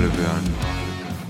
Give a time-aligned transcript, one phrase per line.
[0.00, 0.46] Albion.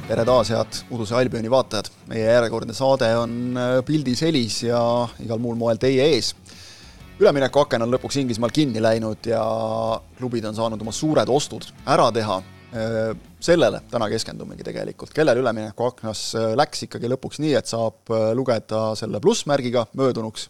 [0.06, 1.88] tere taas, head Uduse Albioni vaatajad.
[2.06, 4.78] meie järjekordne saade on äh, pildis helis ja
[5.24, 6.28] igal muul moel teie ees.
[7.18, 9.42] üleminekuaken on lõpuks Inglismaal kinni läinud ja
[10.20, 12.36] klubid on saanud oma suured ostud ära teha.
[12.70, 13.10] Äh,
[13.42, 19.18] sellele täna keskendumegi tegelikult, kellel üleminekuaknas äh, läks ikkagi lõpuks nii, et saab lugeda selle
[19.24, 20.46] plussmärgiga möödunuks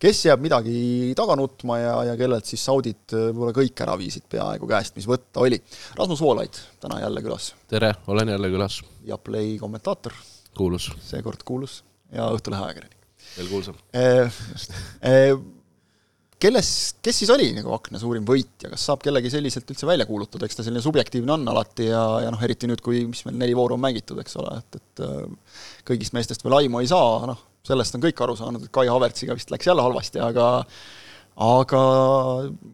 [0.00, 4.68] kes jääb midagi taga nutma ja, ja kellelt siis saudid võib-olla kõik ära viisid peaaegu
[4.70, 5.60] käest, mis võtta oli.
[5.98, 7.52] Rasmus Voolaid täna jälle külas.
[7.68, 8.80] tere, olen jälle külas.
[9.04, 10.16] ja Play kommentaator.
[10.56, 10.90] kuulus.
[11.04, 11.82] seekord kuulus
[12.12, 12.96] ja Õhtulehe ajakirjanik.
[13.36, 14.30] veel kuulsam e,.
[15.04, 15.36] E,
[16.40, 16.70] kelles,
[17.04, 20.56] kes siis oli nagu akna suurim võitja, kas saab kellegi selliselt üldse välja kuulutada, eks
[20.56, 23.76] ta selline subjektiivne on alati ja, ja noh, eriti nüüd, kui mis meil neli vooru
[23.76, 28.04] on mängitud, eks ole, et, et kõigist meestest veel aimu ei saa, noh, sellest on
[28.04, 30.48] kõik aru saanud, et Kai Havertziga vist läks jälle halvasti, aga
[31.40, 31.82] aga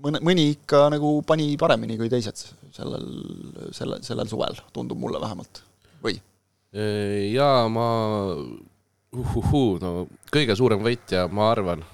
[0.02, 2.40] mõne, mõni ikka nagu pani paremini kui teised
[2.74, 3.10] sellel,
[3.76, 5.62] sellel, sellel suvel, tundub mulle vähemalt,
[6.02, 6.18] või?
[7.32, 7.88] Jaa, ma
[9.16, 9.92] uhuhuu, no
[10.32, 11.84] kõige suurem võitja, ma arvan,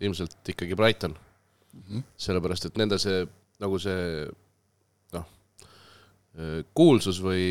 [0.00, 1.82] ilmselt ikkagi Brighton mm.
[1.82, 2.04] -hmm.
[2.26, 3.24] sellepärast, et nende see,
[3.62, 4.26] nagu see
[6.76, 7.44] kuulsus või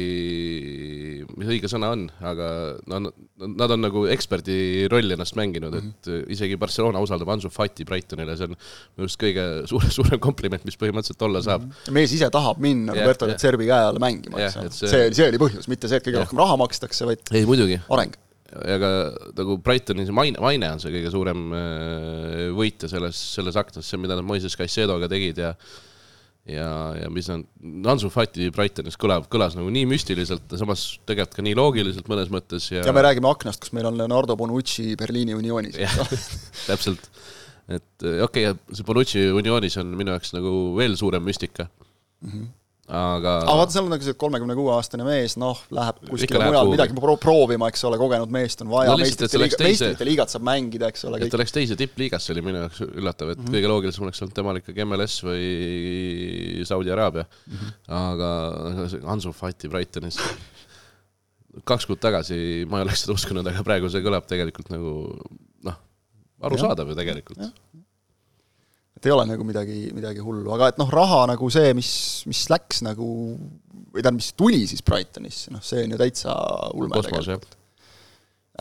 [1.40, 2.48] mis õige sõna on, aga
[2.86, 3.00] no
[3.42, 5.96] nad on nagu eksperdi rolli ennast mänginud mm, -hmm.
[5.96, 6.34] et mhm.
[6.36, 10.78] isegi Barcelona usaldab Ansu Fati Brightonile, see on minu arust kõige suure, suurem kompliment, mis
[10.78, 11.72] põhimõtteliselt olla saab mm.
[11.72, 11.98] -hmm.
[11.98, 15.32] mees ise tahab minna Roberto de Zerbi käe alla mängima, eks ole, see, see, see
[15.32, 17.82] oli põhjus, mitte see, et kõige rohkem raha makstakse, vaid ei muidugi.
[17.90, 18.14] areng
[18.56, 18.92] aga
[19.36, 24.00] nagu Brightoni see maine, maine on see kõige suurem äh, võitja selles, selles aknas, see,
[24.00, 25.56] mida nad Moises Caicedoga tegid ja
[26.50, 27.46] ja, ja mis on,
[27.92, 32.34] Ansu Fati Brightonis kõlab, kõlas nagu nii müstiliselt ja samas tegelikult ka nii loogiliselt mõnes
[32.34, 35.80] mõttes ja ja me räägime aknast, kus meil on Leonardo Bonucci Berliini Unionis.
[36.70, 37.10] täpselt,
[37.68, 42.30] et okei okay,, see Bonucci Unionis on minu jaoks nagu veel suurem müstika mm.
[42.30, 42.54] -hmm
[42.86, 46.70] aga aga vaata, seal on nagu see kolmekümne kuue aastane mees, noh, läheb kuskile mujal
[46.70, 50.46] midagi pro proovima, eks ole, kogenud meest on vaja no,, meistrite liiga, meistrite liigat saab
[50.46, 51.22] mängida, eks ole.
[51.26, 53.56] et ta läks teise tippliigasse, oli minu jaoks üllatav, et mm -hmm.
[53.58, 55.46] kõige loogilisem oleks olnud temal ikkagi MLS või
[56.70, 57.56] Saudi Araabia mm.
[57.56, 57.74] -hmm.
[58.02, 58.30] aga
[59.10, 60.22] Hansu Fati Brightonis
[61.64, 64.94] kaks kuud tagasi ma ei oleks seda uskunud, aga praegu see kõlab tegelikult nagu
[65.66, 65.82] noh,
[66.44, 67.42] arusaadav ju tegelikult
[69.06, 71.92] et ei ole nagu midagi, midagi hullu, aga et noh, raha nagu see, mis,
[72.30, 73.10] mis läks nagu,
[73.94, 76.34] või tähendab, mis tuli siis Brightonisse, noh see on ju täitsa
[76.74, 77.54] ulme tegelikult.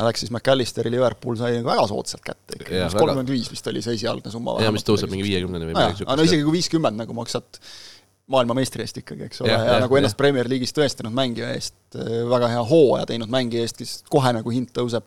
[0.05, 3.94] Läks siis McAllisteri Liverpool sai nagu väga soodsalt kätte ikka, kolmkümmend viis vist oli see
[3.94, 4.56] esialgne summa.
[4.65, 6.19] jaa, mis tõuseb mingi viiekümneni või midagi niisugust.
[6.19, 7.61] no isegi kui viiskümmend nagu maksad
[8.34, 11.76] maailmameistri eest ikkagi, eks ole, ja, ja, ja nagu ennast Premier League'is tõestanud mängija eest,
[11.94, 15.06] väga hea hooaja teinud mängija eest, kes kohe nagu hind tõuseb,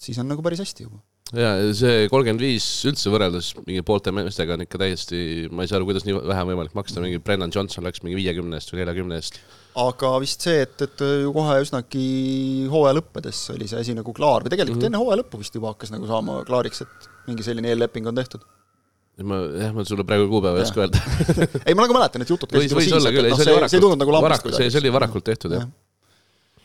[0.00, 1.02] siis on nagu päris hästi juba
[1.38, 5.18] ja see kolmkümmend viis üldse võrreldes mingi poolte meestega on ikka täiesti,
[5.50, 8.18] ma ei saa aru, kuidas nii vähe on võimalik maksta, mingi Brennan Johnson läks mingi
[8.18, 9.38] viiekümne eest või neljakümne eest.
[9.84, 12.08] aga vist see, et, et ju kohe üsnagi
[12.72, 14.92] hooaja lõppedes oli see asi nagu klaar või tegelikult mm -hmm.
[14.92, 18.44] enne hooaja lõppu vist juba hakkas nagu saama klaariks, et mingi selline eelleping on tehtud
[19.22, 21.00] ma jah, ma sulle praegu kuupäeva ei oska öelda
[21.66, 24.00] ei, ma nagu mäletan, et jutud käisid juba siis, et noh, see, see ei tulnud
[24.00, 24.70] nagu lambist kuidagi.
[24.74, 25.83] see oli varakult tehtud, jah ja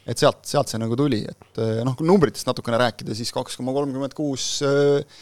[0.10, 3.60] et sealt, sealt see nagu tuli, et eh, noh, kui numbritest natukene rääkida, siis kaks
[3.60, 5.22] koma kolmkümmend kuus eh,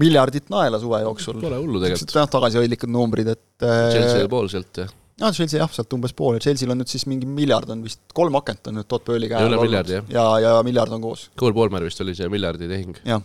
[0.00, 1.40] miljardit naela suve jooksul.
[1.42, 2.16] Pole hullu tegelikult.
[2.20, 4.92] jah, tagasihoidlikud numbrid, et eh, Chelsea pool sealt, jah?
[5.20, 8.02] jah, Chelsea jah, sealt umbes pool ja Chelsea'l on nüüd siis mingi miljard on vist,
[8.16, 11.28] kolm akent on nüüd Todd Bowley käe all olnud ja, ja, ja miljard on koos.
[11.40, 13.00] Cole Palmer vist oli see miljardi tehing.
[13.08, 13.24] jah,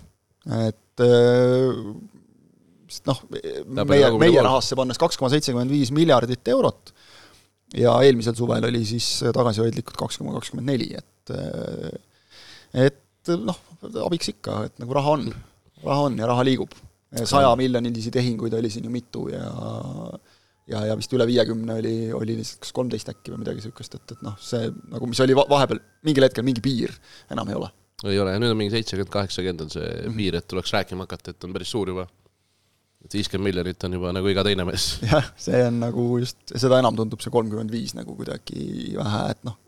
[0.67, 1.05] et
[3.09, 3.23] noh,
[3.83, 6.95] meie, meie rahasse pannes kaks koma seitsekümmend viis miljardit eurot
[7.75, 11.33] ja eelmisel suvel oli siis tagasihoidlikud kaks koma kakskümmend neli, et
[12.85, 13.57] et noh,
[14.05, 15.29] abiks ikka, et nagu raha on,
[15.83, 16.73] raha on ja raha liigub.
[17.15, 19.45] sajamiljonilisi tehinguid oli siin ju mitu ja
[20.67, 24.15] ja, ja vist üle viiekümne oli, oli lihtsalt kas kolmteist äkki või midagi niisugust, et,
[24.15, 26.93] et noh, see nagu, mis oli vahepeal mingil hetkel mingi piir,
[27.31, 27.71] enam ei ole.
[28.09, 30.17] ei ole, nüüd on mingi seitsekümmend, kaheksakümmend on see mm -hmm.
[30.17, 32.07] piir, et tuleks rääkima hakata, et on päris suur juba
[33.05, 34.95] et viiskümmend miljonit on juba nagu iga teine mees.
[35.11, 39.45] jah, see on nagu just, seda enam tundub see kolmkümmend viis nagu kuidagi vähe, et
[39.47, 39.59] noh,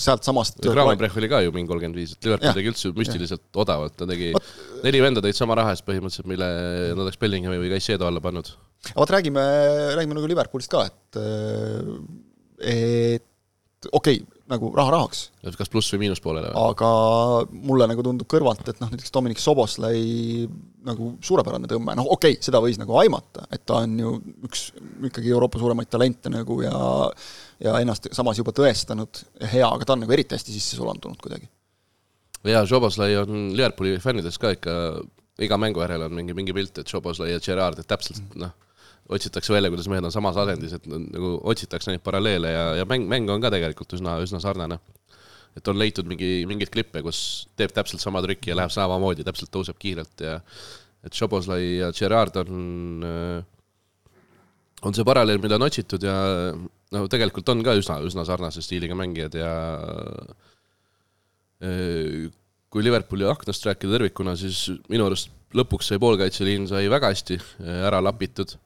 [0.00, 3.54] sealtsamast Gravenbrech oli ka ju mingi kolmkümmend viis, et Liverpool tegi üldse müstiliselt ja.
[3.64, 4.30] odavalt, ta tegi
[4.84, 6.48] neli venda tõid sama raha eest põhimõtteliselt, mille
[6.92, 8.52] nad oleks Bellinghami või Caicedo alla pannud.
[8.92, 9.42] vot räägime,
[9.98, 11.20] räägime nagu Liverpoolist ka, et
[12.62, 15.22] et okei okay,, nagu raha rahaks.
[15.58, 16.90] kas pluss- või miinuspoolele aga
[17.50, 20.46] mulle nagu tundub kõrvalt, et noh, näiteks Dominic Soboslai
[20.86, 24.14] nagu suurepärane tõmme, noh okei okay,, seda võis nagu aimata, et ta on ju
[24.46, 24.68] üks
[25.10, 26.76] ikkagi Euroopa suuremaid talente nagu ja
[27.62, 29.22] ja ennast samas juba tõestanud
[29.52, 31.48] hea, aga ta on nagu eriti hästi sisse sulandunud kuidagi.
[32.44, 34.76] jaa, Soboslai on Liverpooli fännides ka ikka,
[35.42, 38.54] iga mängu järel on mingi, mingi pilt, et Soboslai ja Gerard, et täpselt noh,
[39.08, 43.06] otsitakse välja, kuidas mehed on samas asendis, et nagu otsitakse neid paralleele ja, ja mäng,
[43.10, 44.78] mäng on ka tegelikult üsna, üsna sarnane.
[45.56, 49.48] et on leitud mingi, mingeid klippe, kus teeb täpselt sama trükki ja läheb samamoodi, täpselt
[49.54, 50.40] tõuseb kiirelt ja
[51.06, 53.04] et Šoboslai ja Gerard on,
[54.82, 56.16] on see paralleel, mida on otsitud ja
[56.94, 59.52] no tegelikult on ka üsna, üsna sarnase stiiliga mängijad ja
[61.64, 62.28] eh,
[62.70, 67.82] kui Liverpooli aknast rääkida tervikuna, siis minu arust lõpuks sai poolkaitseliin sai väga hästi eh,
[67.88, 68.56] ära lapitud.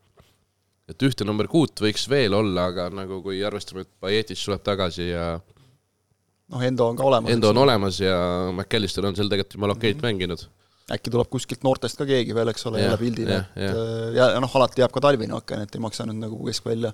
[0.91, 5.11] Et ühte number kuut võiks veel olla, aga nagu kui arvestame, et Pajetis tuleb tagasi
[5.11, 7.33] ja noh, Endo on ka olemas.
[7.35, 8.17] Endo on olemas ja
[8.53, 10.49] McAllister on seal tegelikult jumala okeilt mänginud.
[10.91, 14.43] äkki tuleb kuskilt noortest ka keegi veel, eks ole, jälle pildile, et äh, ja, ja
[14.43, 16.91] noh, alati jääb ka talvine aken, et ei maksa nüüd nagu keskvälja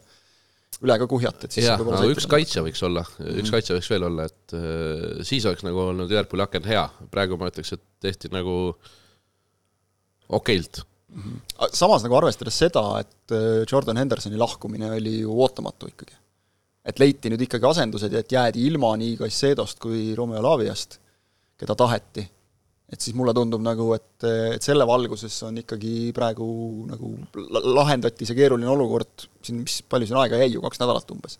[0.84, 3.06] üle ka kuhjata, et siis jah, aga üks kaitse võiks olla,
[3.40, 6.84] üks kaitse võiks veel olla, et äh, siis oleks nagu olnud Liverpooli aken hea,
[7.14, 8.58] praegu ma ütleks, et tehti nagu
[10.36, 10.82] okeilt.
[11.58, 16.16] Aga samas nagu arvestades seda, et äh, Jordan Hendersoni lahkumine oli ju ootamatu ikkagi.
[16.86, 21.00] et leiti nüüd ikkagi asendused ja et jäädi ilma nii Caicedost kui Romeo Laviast,
[21.58, 22.22] keda taheti,
[22.92, 24.22] et siis mulle tundub nagu, et,
[24.54, 26.46] et selle valguses on ikkagi praegu
[26.86, 27.10] nagu
[27.50, 31.38] la- lahendati see keeruline olukord siin, mis palju siin aega jäi ju, kaks nädalat umbes.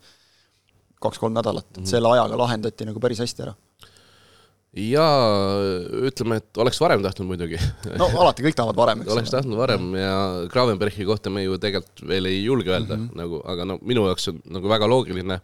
[1.01, 3.55] kaks-kolm nädalat, et selle ajaga lahendati nagu päris hästi ära.
[4.77, 5.05] Ja
[6.09, 7.57] ütleme, et oleks varem tahtnud muidugi.
[7.97, 10.15] no alati kõik tahavad varem, eks oleks tahtnud varem ja
[10.53, 13.11] Gravenbergi kohta me ju tegelikult veel ei julge öelda mm Mhm.
[13.13, 13.21] -hmm.
[13.23, 15.41] nagu, aga no minu jaoks on nagu väga loogiline.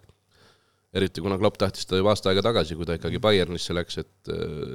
[0.94, 4.11] eriti kuna Klopp tahtis ta juba aasta aega tagasi, kui ta ikkagi Bayernisse läks, et,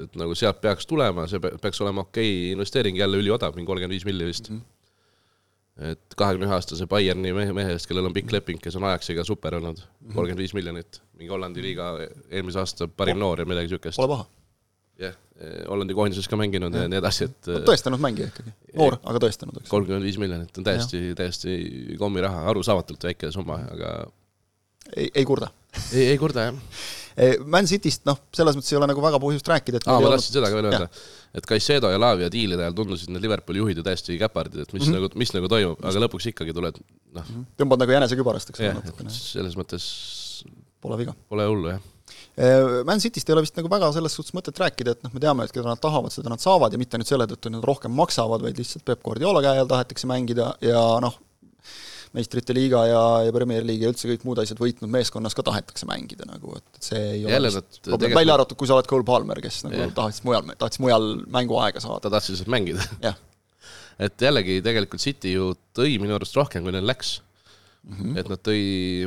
[0.03, 3.67] et nagu sealt peaks tulema, see pe- peaks olema okei okay investeering, jälle üliodav, mingi
[3.67, 4.57] kolmkümmend viis milli vist mm.
[4.57, 5.91] -hmm.
[5.91, 9.23] et kahekümne ühe aastase Bayerni mehe, mehe eest, kellel on pikk leping, kes on Ajaxiga
[9.23, 9.77] super olnud,
[10.13, 11.91] kolmkümmend viis miljonit, mingi Hollandi liiga
[12.31, 13.95] eelmise aasta parim noor ja midagi siukest.
[14.01, 14.25] Pole paha.
[15.01, 15.15] jah,
[15.69, 19.69] Hollandi koondises ka mänginud ja nii edasi, et tõestanud mängija ikkagi, noor, aga tõestanud, eks.
[19.69, 21.57] kolmkümmend viis miljonit on täiesti, täiesti
[21.99, 23.91] kommiraha, arusaamamatult väike summa, aga
[24.95, 25.51] ei, ei kurda.
[25.93, 26.63] ei, ei kurda jah.
[27.49, 30.35] Man Cityst noh, selles mõttes ei ole nagu väga põhjust rääkida, et aa, ma tahtsin
[30.35, 30.87] seda ka veel öelda,
[31.37, 34.83] et Caicedo ja Lavia diilide ajal tundusid need Liverpooli juhid ju täiesti käpardid, et mis
[34.83, 34.99] mm -hmm.
[34.99, 36.77] nagu, mis nagu toimub, aga lõpuks ikkagi tuled,
[37.17, 39.87] noh, olnud- tõmbad nagu jänesekübarast, eks ole, natukene, selles mõttes
[40.81, 41.15] pole viga.
[41.29, 41.81] pole hullu jah.
[42.85, 45.47] Man Cityst ei ole vist nagu väga selles suhtes mõtet rääkida, et noh, me teame,
[45.47, 47.95] et keda nad tahavad, seda nad saavad ja mitte nüüd selle tõttu, et nad rohkem
[47.97, 51.17] maksavad, vaid lihtsalt Peep Guardiola käe all tahetakse mängida ja noh,
[52.15, 55.87] meistrite liiga ja, ja Premier League ja üldse kõik muud asjad võitnud meeskonnas ka tahetakse
[55.89, 59.07] mängida nagu, et, see ei Jälle ole vist probleem, välja arvatud, kui sa oled Cole
[59.07, 59.93] Palmer, kes nagu Jah.
[59.97, 62.85] tahtis mujal, tahtis mujal mänguaega saada, ta tahtis lihtsalt mängida.
[63.07, 63.17] jah.
[64.07, 67.17] et jällegi tegelikult City ju tõi minu arust rohkem, kui neil läks
[67.83, 67.97] mm.
[67.97, 68.21] -hmm.
[68.21, 68.63] et nad tõi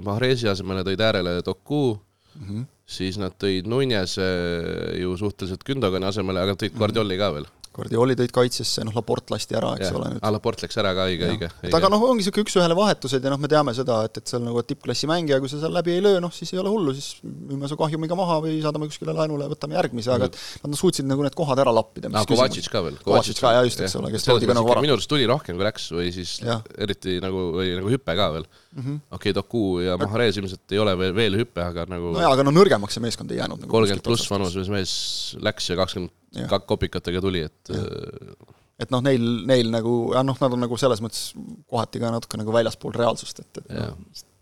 [0.07, 2.47] Mahrezi asemele, tõid äärele Doku mm.
[2.47, 2.69] -hmm.
[2.91, 7.47] Siis nad tõid Nunez ju suhteliselt Gündogani asemele, aga tõid Guardioli ka veel.
[7.71, 11.05] Guardioli tõid kaitsesse, noh, Laport lasti ära, eks jah ole, nüüd, Alaport läks ära ka,
[11.07, 11.51] õige, õige.
[11.69, 14.43] et aga noh, ongi niisugune üks-ühele vahetused ja noh, me teame seda, et, et seal
[14.43, 17.21] nagu tippklassi mängija, kui sa seal läbi ei löö, noh siis ei ole hullu, siis
[17.23, 21.07] müüme su kahjumiga maha või saadame kuskile laenule ja võtame järgmise, aga et nad suutsid
[21.07, 22.11] nagu need kohad ära lappida.
[22.11, 22.99] aa, Kovatšitš ka veel.
[23.07, 24.99] Kovatšitš ka, jaa just, eks ole, kes toodi ka nagu minu vara.
[24.99, 26.67] arust tuli rohkem, kui läks või siis Jah.
[26.75, 28.83] eriti nagu, või nagu hüpe ka veel mm.
[28.83, 29.01] -hmm..
[29.15, 32.35] okei okay,, Doku ja Mahrez ilmselt ei ole veel, veel hüpe, aga nagu no jaa,
[32.35, 34.93] aga no nõrgemaks see meeskond ei jäänud nagu kolmkümmend pluss vanuses mees
[35.39, 36.47] läks ja kakskümmend Jah.
[36.51, 40.77] kak- kopikatega tuli, et äh, et noh, neil, neil nagu, jah noh, nad on nagu
[40.81, 41.33] selles mõttes
[41.69, 43.97] kohati ka natuke nagu väljaspool reaalsust, et, et noh,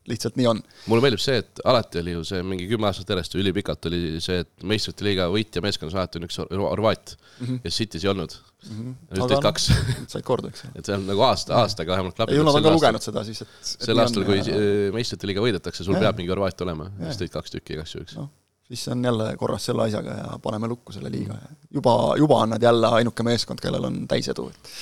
[0.09, 0.61] lihtsalt nii on.
[0.89, 4.39] mulle meeldib see, et alati oli ju see mingi kümme aastat järjest ülipikalt oli see,
[4.45, 7.61] et meistrite liiga võitja meeskonnas alati on üks Hor- Horvaat mm -hmm.
[7.65, 8.71] ja City's ei olnud mm.
[8.79, 8.95] -hmm.
[9.11, 9.69] nüüd Aga tõid noh, kaks,
[10.15, 10.65] said korda, eks.
[10.79, 12.37] et see on nagu aasta, aastaga vähemalt klapib.
[12.37, 15.27] ju nad on ka lugenud seda siis, et et sel aastal, kui ja- äh, meistrite
[15.29, 16.03] liiga võidetakse, sul Jah.
[16.07, 18.17] peab mingi Horvaat olema, siis tõid kaks tükki igaks juhuks.
[18.17, 18.31] noh,
[18.69, 22.55] siis on jälle korras selle asjaga ja paneme lukku selle liiga ja juba, juba on
[22.57, 24.73] nad jälle ainuke meeskond, kellel on täisedu, et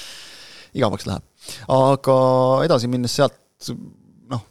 [0.75, 1.23] igavaks läheb.
[1.69, 2.19] aga
[2.67, 3.71] edasi minnes sealt
[4.31, 4.43] noh,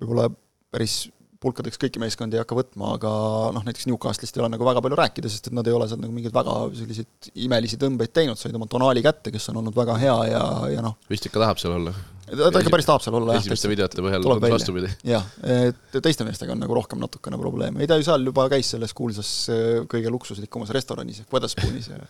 [0.00, 0.30] võib-olla
[0.74, 1.04] päris
[1.44, 3.10] pulkadeks kõiki meeskondi ei hakka võtma, aga
[3.52, 6.00] noh, näiteks Newcastle'ist ei ole nagu väga palju rääkida, sest et nad ei ole seal
[6.00, 9.98] nagu mingeid väga selliseid imelisi tõmbeid teinud, said oma Tonali kätte, kes on olnud väga
[10.00, 10.44] hea ja,
[10.76, 11.92] ja noh, vist ikka tahab seal olla.
[12.24, 14.54] Ta ta ikka päris tahab seal olla esimeste videote põhjal välja.
[14.54, 14.90] vastupidi.
[15.08, 18.72] jah, et teiste meestega on nagu rohkem natukene probleeme, ei ta ju seal juba käis
[18.74, 22.00] selles kuulsas äh, kõige luksuslikumas restoranis ehk Weatherspoon'is ja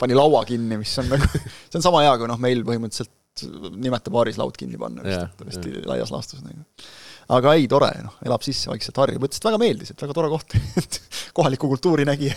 [0.00, 1.30] pani laua kinni, mis on nagu,
[1.70, 3.16] see on sama hea, kui noh, meil põhimõtteliselt
[3.80, 6.64] nimeta baaris laud kinni panna vist hästi laias laastus nagu.
[7.36, 10.32] aga ei, tore, noh, elab sisse vaikselt, harjub, ütles, et väga meeldis, et väga tore
[10.32, 10.98] koht, et
[11.36, 12.32] kohalikku kultuuri nägi,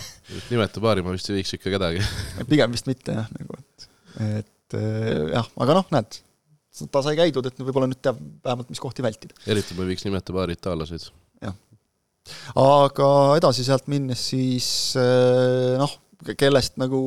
[0.52, 2.04] nimeta paari, ma vist ei viiks ikka kedagi.
[2.50, 3.88] pigem vist mitte jah, nagu et,
[4.28, 6.20] et äh, jah, aga noh, näed,
[6.90, 9.36] ta sai käidud, et võib-olla nüüd teab vähemalt, mis kohti vältida.
[9.46, 11.06] eriti ma ei viiks nimeta paari itaallaseid.
[12.58, 14.68] aga edasi sealt minnes siis
[15.00, 15.98] eh, noh,
[16.38, 17.00] kellest nagu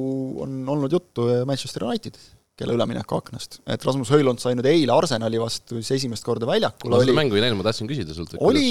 [0.43, 2.19] on olnud juttu, Manchester United.
[2.57, 3.59] Kelle üleminekuaknast.
[3.69, 7.19] et Rasmus Höjlund sai nüüd eile Arsenali vastu siis esimest korda väljakul ma oli seda
[7.19, 8.33] mängu ei näinud, ma tahtsin küsida sult.
[8.39, 8.67] oli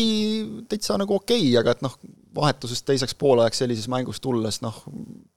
[0.71, 1.95] täitsa nagu okei okay,, aga et noh,
[2.37, 4.81] vahetusest teiseks poolajaks sellises mängus tulles noh,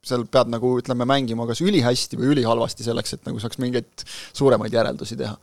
[0.05, 4.73] seal pead nagu ütleme, mängima kas ülihästi või ülihalvasti selleks, et nagu saaks mingeid suuremaid
[4.73, 5.37] järeldusi teha.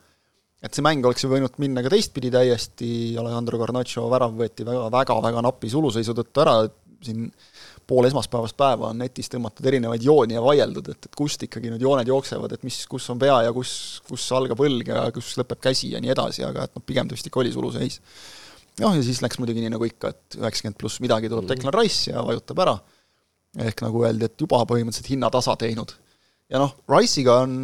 [0.67, 2.89] et see mäng oleks ju võinud minna ka teistpidi täiesti,
[3.23, 6.57] Alejandro Garnacho värav võeti väga, väga, väga napi suluseisu tõttu ära,
[7.05, 7.27] siin
[7.87, 11.85] pool esmaspäevast päeva on netis tõmmatud erinevaid jooni ja vaieldud, et, et kust ikkagi need
[11.85, 13.75] jooned jooksevad, et mis, kus on pea ja kus,
[14.09, 17.29] kus algab õlg ja kus lõpeb käsi ja nii edasi, aga et noh, pigem vist
[17.31, 18.01] ikka oli suluseis
[18.83, 22.11] noh, ja siis läks muidugi nii nagu ikka, et üheksakümmend pluss midagi tuleb Declan Rice
[22.13, 22.77] ja vajutab ära.
[23.57, 25.95] ehk nagu öeldi, et juba põhimõtteliselt hinnatasa teinud.
[26.53, 27.55] ja noh, Rice'iga on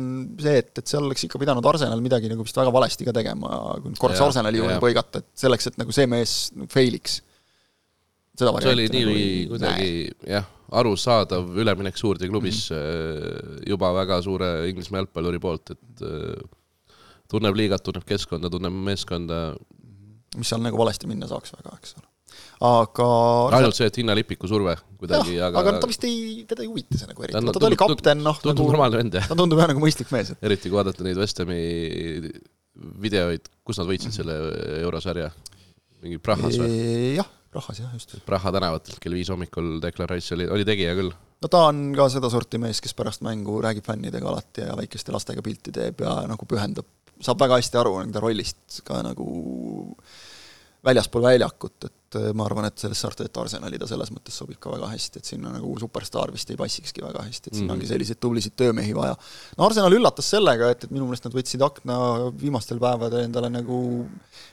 [0.41, 3.53] see, et, et seal oleks ikka pidanud Arsenal midagi nagu vist väga valesti ka tegema,
[3.83, 6.37] kui nüüd korraks Arsenali juurde põigata, et selleks, et nagu see mees
[6.73, 7.21] fail'iks.
[8.39, 9.91] Seda see oli varianti nii nagu või kuidagi
[10.33, 13.59] jah, arusaadav üleminek suurde klubisse Mhm.
[13.59, 13.67] mm.
[13.69, 16.97] juba väga suure Inglismaa jalgpalluri poolt, et äh,
[17.29, 19.43] tunneb liigat, tunneb keskkonda, tunneb meeskonda,
[20.37, 22.09] mis seal nagu valesti minna saaks väga, eks ole.
[22.65, 23.07] aga
[23.59, 27.09] ainult see, et hinnalipiku surve kuidagi, aga aga ta vist ei, teda ei huvita see
[27.11, 29.69] nagu eriti, Ta ta oli kapten, noh tundub nagu normaalne vend jah, ta tundub jah
[29.73, 31.59] nagu mõistlik mees, eriti kui vaadata neid West Hami
[33.03, 33.93] videoid, kus nad Mhm.
[33.93, 34.37] võitsid selle
[34.83, 35.31] eurosarja,
[36.03, 37.17] mingi Prahas või?
[37.19, 38.16] Jah, rahas jah, just.
[38.26, 41.12] Praha tänavatelt kell viis hommikul Declan Rice oli, oli tegija küll.
[41.12, 45.42] no ta on ka sedasorti mees, kes pärast mängu räägib fännidega alati ja väikeste lastega
[45.42, 46.88] pilti teeb ja nagu pühendab,
[47.21, 49.26] saab väga hästi aru enda rollist ka nagu
[50.85, 54.73] väljaspool väljakut, et äh, ma arvan, et sellesse Arteta Arsenali ta selles mõttes sobib ka
[54.73, 57.69] väga hästi, et sinna nagu superstaar vist ei passikski väga hästi, et siin mm.
[57.69, 57.75] -hmm.
[57.77, 59.17] ongi selliseid tublisid töömehi vaja.
[59.59, 61.99] no Arsenal üllatas sellega, et, et minu meelest nad võtsid akna
[62.41, 63.79] viimastel päevadel endale nagu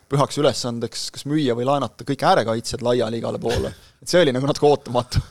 [0.09, 3.73] pühaks ülesandeks kas müüa või laenata kõik äärekaitsjad laiali igale poole.
[4.01, 5.21] et see oli nagu natuke ootamatu.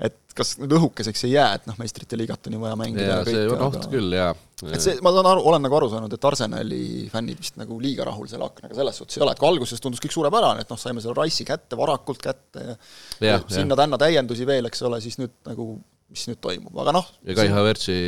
[0.00, 3.18] Et kas nüüd õhukeseks ei jää, et noh, meistrite liigat on ju vaja mängida ja
[3.26, 4.30] see on oht küll jaa.
[4.70, 8.06] et see, ma saan aru, olen nagu aru saanud, et Arsenali fännid vist nagu liiga
[8.08, 10.80] rahul selle aknaga selles suhtes ei ole, et kui alguses tundus kõik suurepärane, et noh,
[10.80, 12.76] saime selle Rice'i kätte varakult kätte ja,
[13.20, 13.44] ja jah.
[13.58, 15.68] sinna-tänna täiendusi veel, eks ole, siis nüüd nagu
[16.10, 17.98] mis nüüd toimub, aga noh, ja Kai Havertzi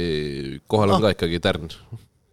[0.67, 1.05] kohal on Ah.
[1.07, 1.69] ka ikkagi tärn.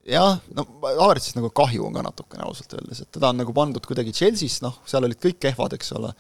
[0.10, 3.84] jah, no Havertzist nagu kahju on ka natukene ausalt öeldes, et teda on nagu pandud
[3.86, 6.16] kuidagi Chelsea's, noh, seal olid kõik kehvad, eks ole,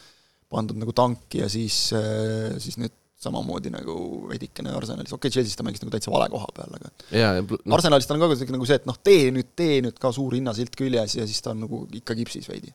[0.49, 1.87] pandud nagu tanki ja siis,
[2.61, 3.95] siis nüüd samamoodi nagu
[4.29, 7.41] veidikene Arsenalis, okei okay,, Chelsea's ta mängis nagu täitsa vale koha peal, aga ja, ja
[7.43, 7.75] pl- no.
[7.75, 10.77] Arsenalist on ka kuidagi nagu see, et noh, tee nüüd, tee nüüd ka suur hinnasilt
[10.79, 12.71] küljes ja siis ta on nagu ikka kipsis veidi.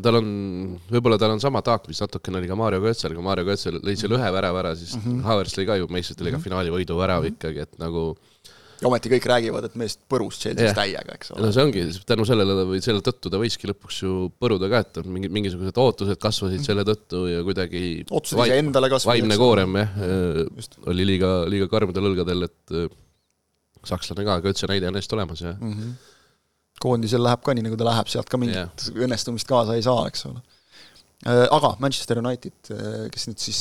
[0.00, 0.30] tal on,
[0.90, 3.94] võib-olla tal on sama taak, mis natukene oli ka Mario Götzel, kui Mario Götzel lõi
[4.00, 5.22] selle ühe värava ära, siis mm -hmm.
[5.28, 8.16] Havertz lõi ka ju meistrite liiga finaali võidu värav ikkagi, et nagu
[8.80, 11.50] ja ometi kõik räägivad, et mees põrus Chelsea's täiega, eks no ole.
[11.54, 15.10] see ongi, tänu sellele või selle tõttu ta võiski lõpuks ju põruda ka, et on
[15.16, 19.18] mingi, mingisugused ootused kasvasid selle tõttu ja kuidagi ootused iseendale kasvõi.
[19.18, 20.00] vaimne koorem jah,
[20.56, 20.78] Just.
[20.90, 22.88] oli liiga, liiga karmidel õlgadel, et äh,
[23.86, 25.72] sakslane ka, Götze näide on eest olemas ja mm.
[25.72, 25.92] -hmm.
[26.80, 29.04] koondisel läheb ka nii, nagu ta läheb, sealt ka mingit Jah.
[29.06, 30.40] õnnestumist kaasa ei saa, eks ole.
[31.28, 32.70] Aga Manchester United,
[33.12, 33.58] kes nüüd siis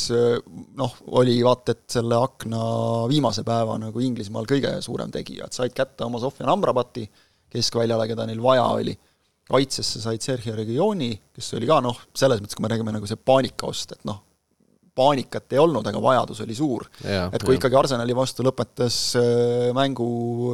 [0.80, 2.62] noh, oli vaata et selle akna
[3.12, 7.04] viimase päeva nagu Inglismaal kõige suurem tegija, et said kätte oma Sofjan Amrabati
[7.52, 8.94] keskväljale, keda neil vaja oli,
[9.50, 13.20] kaitsesse said Sergei Regioni, kes oli ka noh, selles mõttes, kui me räägime nagu see
[13.28, 14.22] paanikaost, et noh,
[15.00, 16.88] paanikat ei olnud, aga vajadus oli suur.
[17.04, 20.08] ja et kui ikkagi Arsenali vastu lõpetas äh, mängu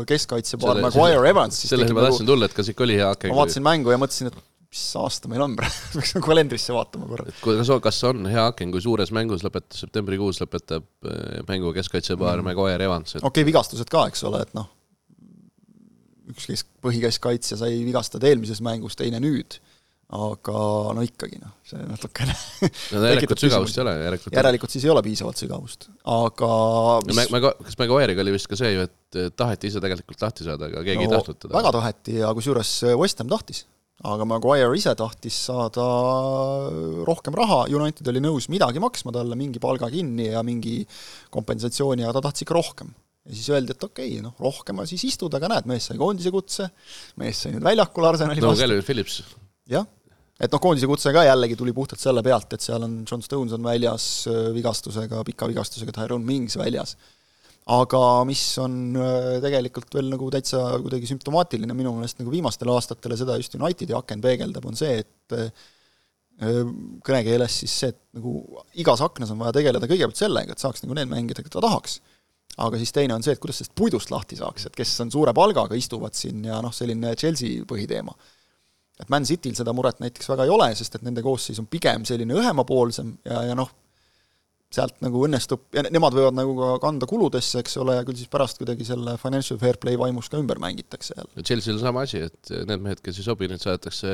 [0.10, 3.08] keskkaitsepaar Selle- Maguire selle- Evans, siis tekib ma tahtsin tulla, et kas ikka oli hea
[3.14, 4.42] hakke ma vaatasin mängu ja mõtlesin, et
[4.76, 7.32] mis aasta meil on praegu, peaks kalendrisse vaatama korra.
[7.44, 12.50] kuidas, kas on hea aken, kui suures mängus lõpetas, septembrikuus lõpetab äh, mängu keskkaitsepaar mm.
[12.50, 14.68] Maguire Evans, et okei okay,, vigastused ka, eks ole, et noh,
[16.34, 19.56] üks kesk, põhikeskkaitsja sai vigastada eelmises mängus, teine nüüd,
[20.16, 20.64] aga
[20.98, 22.36] no ikkagi noh, see natukene
[22.94, 26.50] no järelikult sügavust ei ole, järelikult järelikult siis ei ole piisavalt sügavust, aga
[27.08, 30.46] ja Mä- Mä-, kas Maguire'iga oli vist ka see ju, et taheti ise tegelikult lahti
[30.46, 31.56] saada, aga keegi no, ei tahtnud teda.
[31.56, 33.64] väga taheti ja kusjuures West Ham tahtis.
[34.04, 35.86] Aga Maguire ise tahtis saada
[37.08, 40.82] rohkem raha, United oli nõus midagi maksma talle, mingi palga kinni ja mingi
[41.32, 42.92] kompensatsiooni, aga ta tahtis ikka rohkem.
[43.26, 46.34] ja siis öeldi, et okei okay,, noh rohkem siis istud, aga näed, mees sai koondise
[46.34, 46.68] kutse,
[47.22, 49.22] mees sai nüüd väljakul Arsenali no vastu, Calvin Phillips,
[49.72, 49.88] jah,
[50.36, 53.56] et noh, koondise kutse ka jällegi tuli puhtalt selle pealt, et seal on John Stones
[53.56, 56.98] on väljas äh, vigastusega, pika vigastusega, Tyrone Mings väljas.
[57.66, 63.16] Aga mis on äh, tegelikult veel nagu täitsa kuidagi sümptomaatiline minu meelest nagu viimastel aastatel
[63.16, 65.66] ja seda just Unitedi aken peegeldab, on see, et äh,
[67.06, 68.42] kõnekeeles siis see, et nagu
[68.84, 72.02] igas aknas on vaja tegeleda kõigepealt sellega, et saaks nagu need mängida, keda tahaks
[72.62, 75.34] aga siis teine on see, et kuidas sellest puidust lahti saaks, et kes on suure
[75.36, 78.16] palgaga, istuvad siin ja noh, selline Chelsea põhiteema.
[79.00, 82.06] et Man Cityl seda muret näiteks väga ei ole, sest et nende koosseis on pigem
[82.08, 83.72] selline õhemapoolsem ja, ja noh,
[84.76, 88.32] sealt nagu õnnestub, ja nemad võivad nagu ka kanda kuludesse, eks ole, ja küll siis
[88.32, 91.46] pärast kuidagi selle financial fair play vaimus ka ümber mängitakse jälle.
[91.46, 94.12] Chelsea'l on sama asi, et need mehed, kes ei sobi, need saadetakse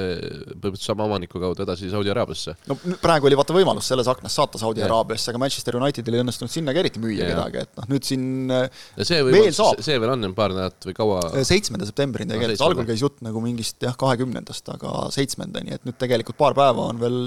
[0.51, 2.55] põhimõtteliselt sama omaniku kaudu edasi Saudi Araabiasse.
[2.69, 6.53] no praegu oli vaata võimalus selles aknas saata Saudi Araabiasse, aga Manchester Unitedil ei õnnestunud
[6.53, 7.31] sinna ka eriti müüa ja.
[7.33, 9.81] kedagi, et noh, nüüd siin ja see veel saab.
[9.83, 11.21] see veel on paar nädalat või kaua?
[11.47, 15.97] seitsmenda septembrini tegelikult no,, algul käis jutt nagu mingist jah, kahekümnendast, aga seitsmendani, et nüüd
[16.01, 17.21] tegelikult paar päeva on veel,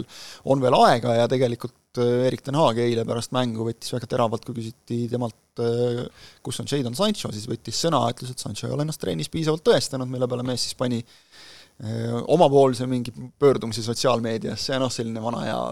[0.50, 4.44] on veel aega ja tegelikult Äh, Erik ten Haag eile pärast mängu võttis väga teravalt,
[4.46, 6.02] kui küsiti temalt, äh,
[6.42, 9.64] kus on Jadon Sancho, siis võttis sõna, ütles, et Sancho ei ole ennast trennis piisavalt
[9.66, 11.02] tõestanud, mille peale mees siis pani
[12.30, 15.62] omapoolse mingi pöördumise sotsiaalmeediasse ja noh, selline vana hea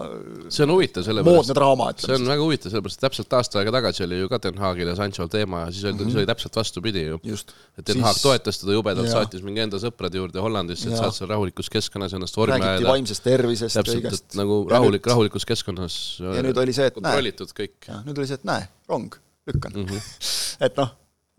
[0.51, 2.09] see on huvitav, sellepärast moodne draama, ütleme.
[2.09, 4.91] see on väga huvitav, sellepärast et täpselt aasta aega tagasi oli ju ka Den Haagil
[4.91, 6.11] ja Sanchol teema ja siis oli mm, -hmm.
[6.11, 7.21] siis oli täpselt vastupidi ju.
[7.23, 8.25] et Den Haag siis...
[8.27, 12.37] toetas teda jubedalt, saatis mingi enda sõprade juurde Hollandisse, et saad seal rahulikus keskkonnas ennast
[12.37, 12.67] vormi ajada.
[12.73, 17.47] räägiti vaimsest tervisest täpselt, et nagu rahulik, rahulikus keskkonnas ja nüüd oli see, et kontrollitud
[17.47, 17.91] näe, kõik.
[18.03, 19.15] nüüd oli see, et näe, rong,
[19.47, 19.87] lükkan mm.
[19.87, 20.29] -hmm.
[20.67, 20.95] et noh,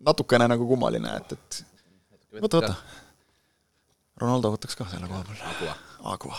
[0.09, 1.64] natukene nagu kummaline, et, et
[2.40, 2.76] võta, võta
[4.21, 5.75] Ronaldo võtaks ka selle koha peal.
[6.14, 6.38] Agua.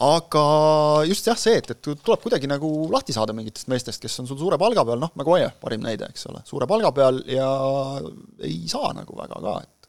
[0.00, 0.42] Aga
[1.04, 4.38] just jah, see, et, et tuleb kuidagi nagu lahti saada mingitest meestest, kes on sul
[4.40, 7.50] suure palga peal, noh, Maguire, parim näide, eks ole, suure palga peal ja
[8.46, 9.79] ei saa nagu väga ka, et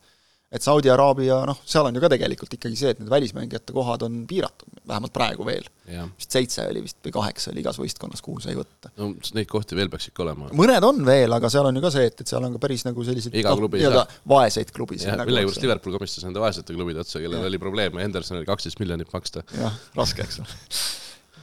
[0.51, 4.03] et Saudi Araabia, noh, seal on ju ka tegelikult ikkagi see, et need välismängijate kohad
[4.03, 5.67] on piiratud, vähemalt praegu veel.
[5.87, 8.91] vist seitse oli vist või kaheksa oli igas võistkonnas, kuhu sai võtta.
[8.99, 10.49] no neid kohti veel peaks ikka olema.
[10.57, 12.83] mõned on veel, aga seal on ju ka see, et, et seal on ka päris
[12.87, 14.05] nagu selliseid iga noh, klubi ei saa.
[14.33, 15.13] vaeseid klubisid.
[15.15, 19.45] Nagu millegipärast Liverpool komistas nende vaesete klubide otsa, kellel oli probleeme Hendersonil kaksteist miljonit maksta.
[19.55, 20.59] jah, raske, eks ole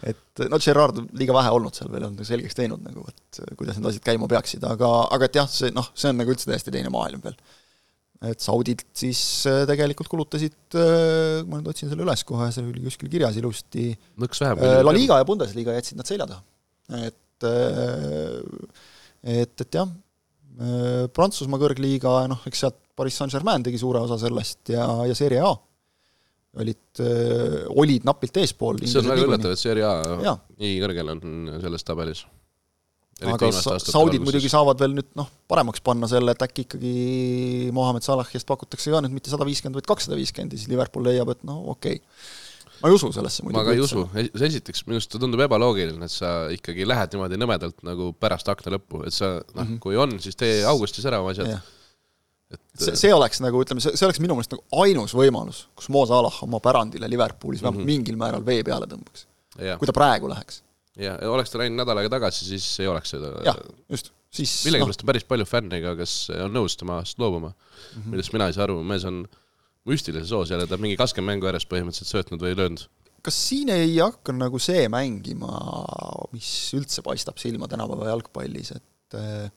[0.06, 3.88] et no Gerard liiga vähe olnud seal veel, on selgeks teinud nagu, et kuidas need
[3.90, 6.92] asjad käima peaksid, aga, aga et jah, see noh, see on nagu üldse täiesti teine
[6.94, 7.34] maailm veel
[8.26, 12.82] et saudid siis äh, tegelikult kulutasid, äh, ma nüüd otsin selle üles kohe, see oli
[12.88, 16.42] kuskil kirjas ilusti, äh, La Liga ja Bundesliga jätsid nad selja taha.
[17.06, 17.46] et,
[19.22, 19.90] et, et jah,
[21.14, 25.52] Prantsusmaa kõrgliiga, noh, eks sealt Pariis Saint-Germain tegi suure osa sellest ja, ja Serie A
[26.58, 27.02] olid,
[27.78, 28.80] olid napilt eespool.
[28.82, 31.22] see on väga üllatav, et Serie A nii kõrgel on
[31.62, 32.24] selles tabelis
[33.26, 33.50] aga
[33.82, 36.92] saudid muidugi saavad veel nüüd noh, paremaks panna selle, et äkki ikkagi
[37.74, 41.32] Mohammed Salahist pakutakse ka nüüd mitte sada viiskümmend, vaid kakssada viiskümmend ja siis Liverpool leiab,
[41.34, 42.76] et no okei okay.
[42.82, 43.58] ma ei usu sellesse muidugi.
[43.58, 44.04] ma ka ei usu,
[44.50, 49.02] esiteks minu arust tundub ebaloogiline, et sa ikkagi lähed niimoodi nõmedalt nagu pärast akna lõppu,
[49.08, 51.58] et sa noh mm -hmm., kui on, siis tee augustis ära oma asjad.
[52.54, 55.90] et see, see oleks nagu ütleme, see, see oleks minu meelest nagu ainus võimalus, kus
[55.90, 57.98] Mo Salah oma pärandile Liverpoolis vähemalt mm -hmm.
[57.98, 59.26] mingil määral vee peale tõmbaks.
[59.58, 60.62] kui ta praegu läheks
[60.98, 63.32] ja oleks ta läinud nädal aega tagasi, siis ei oleks seda.
[63.46, 63.58] jah,
[63.90, 64.52] just, siis.
[64.66, 65.06] millegipärast no.
[65.06, 68.56] on päris palju fänne ka, kes on nõus temast loobuma mm -hmm., millest mina ei
[68.56, 69.22] saa aru, mees on
[69.88, 72.84] müstilise soos jälle, ta on mingi kakskümmend mängu järjest põhimõtteliselt söötnud või löönud.
[73.22, 75.52] kas siin ei hakka nagu see mängima,
[76.32, 79.50] mis üldse paistab silma tänapäeva jalgpallis, et äh,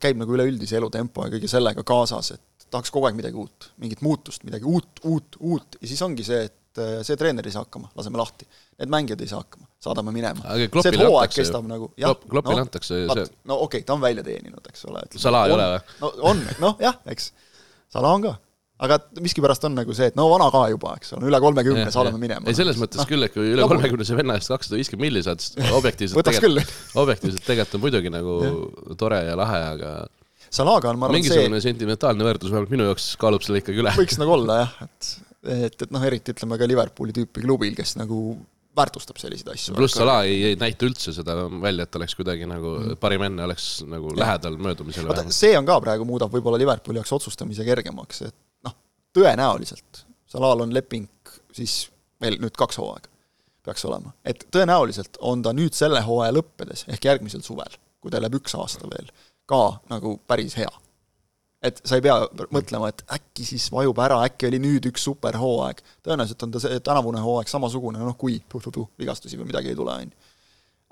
[0.00, 4.04] käib nagu üleüldise elutempo ja kõige sellega kaasas, et tahaks kogu aeg midagi uut, mingit
[4.06, 7.66] muutust, midagi uut, uut, uut ja siis ongi see, et äh, see treener ei saa
[7.66, 10.58] hakkama, laseme lahti need mängijad ei saa hakkama, saadame minema.
[10.84, 14.24] see hooaeg kestab nagu Klopp, Kloppile no, antakse see no okei okay,, ta on välja
[14.26, 15.06] teeninud, eks ole.
[15.16, 15.82] Salah ei ole või?
[16.02, 17.32] no on, noh jah, eks,
[17.92, 18.36] Salah on ka
[18.80, 22.20] aga miskipärast on nagu see, et no vana ka juba, eks ole, üle kolmekümne saadame
[22.20, 22.46] minema.
[22.48, 25.42] ei, selles mõttes no, küll, et kui üle kolmekümnese venna eest kakssada viiskümmend milli saad,
[25.44, 28.54] siis objektiivselt tegelikult, objektiivselt tegelikult on muidugi nagu ja.
[29.00, 29.92] tore ja lahe, aga
[30.50, 31.68] Salaga on, ma arvan, mingisugune see...
[31.68, 33.92] sentimentaalne väärtus vähemalt minu jaoks kaalub selle ikkagi üle.
[33.94, 37.94] võiks nagu olla jah, et et, et noh, eriti ütleme ka Liverpooli tüüpi klubil, kes
[38.00, 38.18] nagu
[38.80, 39.76] väärtustab selliseid asju.
[39.78, 42.98] pluss Salah ei, ei näita üldse seda välja, et oleks kuidagi nagu mm.
[43.02, 44.22] parim enne, oleks nagu ja.
[44.24, 45.24] lähedal möödumisele.
[45.34, 48.76] see on ka praegu, muudab võib-olla Liverpooli jaoks otsustamise kergemaks, et noh,
[49.16, 51.08] tõenäoliselt Salah'l on leping
[51.56, 51.88] siis
[52.22, 53.10] veel nüüd kaks hooaega
[53.66, 54.12] peaks olema.
[54.24, 58.54] et tõenäoliselt on ta nüüd selle hooaja lõppedes, ehk järgmisel suvel, kui ta läheb üks
[58.56, 59.10] aasta veel,
[59.50, 60.70] ka nagu päris hea
[61.60, 62.16] et sa ei pea
[62.54, 65.82] mõtlema, et äkki siis vajub ära, äkki oli nüüd üks superhooaeg.
[66.06, 69.92] tõenäoliselt on ta see tänavune hooaeg samasugune, noh kui tuh-tuh-tuh, vigastusi või midagi ei tule,
[69.92, 70.30] on ju.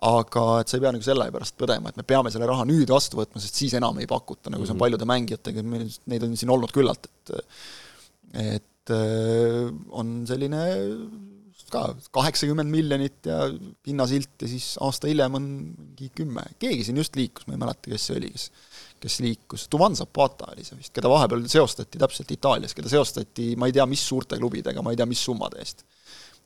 [0.09, 2.93] aga et sa ei pea nagu selle pärast tõdema, et me peame selle raha nüüd
[2.93, 4.85] vastu võtma, sest siis enam ei pakuta, nagu see on mhm.
[4.85, 5.65] paljude mängijatega,
[6.13, 7.35] neid on siin olnud küllalt, et
[8.39, 10.63] et äh, on selline
[11.73, 11.83] ka
[12.17, 13.43] kaheksakümmend miljonit ja
[13.85, 17.91] pinnasilt ja siis aasta hiljem on mingi kümme, keegi siin just liikus, ma ei mäleta,
[17.93, 18.47] kes see oli, kes
[19.03, 23.69] kes liikus, Duvan Zapata oli see vist, keda vahepeal seostati täpselt Itaalias, keda seostati ma
[23.69, 25.85] ei tea, mis suurte klubidega, ma ei tea, mis summade eest.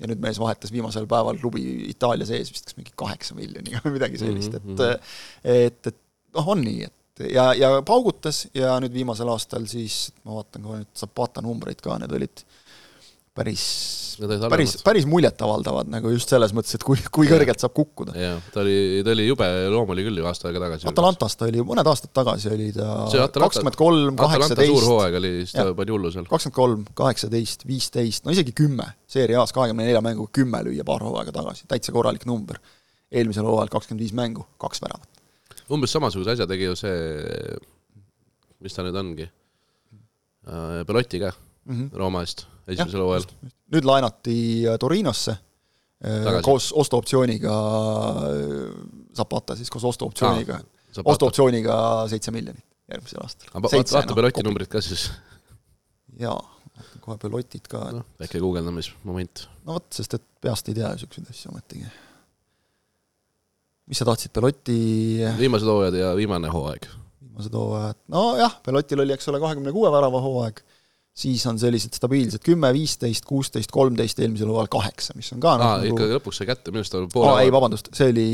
[0.01, 1.63] ja nüüd mees vahetas viimasel päeval klubi
[1.93, 5.15] Itaalia sees vist kas mingi kaheksa miljoniga või midagi sellist, et mhm.
[5.45, 6.01] et, et
[6.35, 10.83] noh, on nii, et ja, ja paugutas ja nüüd viimasel aastal siis, ma vaatan kohe
[10.83, 12.45] nüüd Zapata numbreid ka, need olid
[13.37, 13.65] päris
[14.51, 18.15] päris, päris muljetavaldavad nagu just selles mõttes, et kui, kui kõrgelt saab kukkuda.
[18.19, 20.89] jah, ta oli, ta oli jube loom oli küll ju aasta aega tagasi.
[20.91, 25.33] Atalantas ta oli, mõned aastad tagasi oli ta kakskümmend kolm, Atalanta suur kaheksateist, hooaeg oli,
[25.43, 26.29] siis ta pani hullu seal.
[26.31, 28.91] kakskümmend kolm, kaheksateist, viisteist, no isegi kümme.
[29.13, 32.61] seeria A-s kahekümne nelja mänguga kümme lüüa paar hooaega tagasi, täitsa korralik number.
[33.13, 35.09] eelmisel hooajal kakskümmend viis mängu, kaks väravat.
[35.73, 37.57] umbes samasuguse asja tegi ju see,
[38.61, 39.31] mis ta nüüd ongi,
[40.87, 41.31] Belotti ka
[41.65, 41.77] mm.
[41.77, 41.99] -hmm.
[41.99, 43.27] Rooma eest esimesel hooajal.
[43.75, 44.37] nüüd laenati
[44.69, 46.45] äh, Torinosse äh, Tagasi.
[46.45, 47.57] koos ostuoptsiooniga,
[49.17, 51.03] Zapata siis koos ostuoptsiooniga, Ostu.
[51.05, 51.75] ostuoptsiooniga
[52.09, 53.53] seitse miljonit järgmisel aastal.
[53.55, 55.09] vaata, Belotti numbrid ka siis,
[56.21, 56.39] jaa,
[57.03, 59.47] kohe Belotid ka, noh, väike guugeldamismoment.
[59.67, 61.93] no vot, sest et peast ei tea niisuguseid asju ometigi.
[63.91, 64.77] mis sa tahtsid, Belotti
[65.39, 66.89] viimased hooajad ja viimane hooaeg.
[67.21, 70.63] viimased hooajad, nojah, Belotil oli, eks ole, kahekümne kuue värava hooaeg,
[71.13, 75.61] siis on sellised stabiilsed kümme, viisteist, kuusteist, kolmteist, eelmisel hooajal kaheksa, mis on ka aa,
[75.83, 78.29] nagu ikka lõpuks sai kätte, minu arust ta aa, poole ei, vabandust, see oli,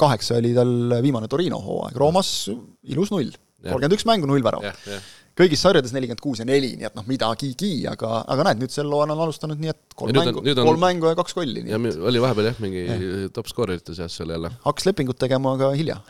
[0.00, 0.72] kaheksa oli tal
[1.04, 5.04] viimane Torino hooaeg, Roomas ilus null, kolmkümmend üks mängu, null jah.
[5.36, 8.88] kõigis sarjades nelikümmend kuus ja neli, nii et noh, midagigi, aga, aga näed, nüüd sel
[8.88, 11.66] hooajal on alustanud nii, et kolm Ja on- mängu, on- kolm mängu ja kaks golli,
[11.68, 14.50] nii ja et oli vahepeal jah, mingi top skoorerite seas seal jälle.
[14.64, 16.00] hakkas lepingut tegema, aga hilja,